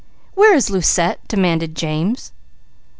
"Where 0.33 0.55
is 0.55 0.71
Lucette?" 0.71 1.19
demanded 1.27 1.75
James. 1.75 2.31